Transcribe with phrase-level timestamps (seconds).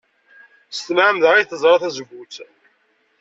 [0.71, 2.35] S tmeɛmada ay terẓa tazewwut.